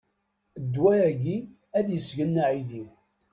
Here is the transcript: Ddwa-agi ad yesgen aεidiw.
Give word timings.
Ddwa-agi 0.63 1.37
ad 1.77 1.87
yesgen 1.91 2.33
aεidiw. 2.43 2.89